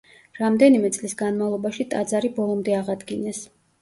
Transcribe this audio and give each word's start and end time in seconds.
რამდენიმე 0.37 0.89
წლის 0.95 1.13
განმავლობაში 1.21 1.87
ტაძარი 1.93 2.33
ბოლომდე 2.39 2.77
აღადგინეს. 2.79 3.45